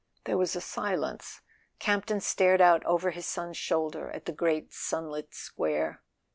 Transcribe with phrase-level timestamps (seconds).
[0.23, 1.41] There was a silence.
[1.77, 6.01] Campton stared out over his son's shoulder at the great sunlit square.